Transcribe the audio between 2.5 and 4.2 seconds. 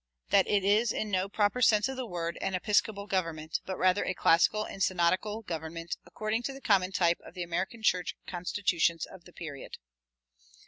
episcopal government, but rather a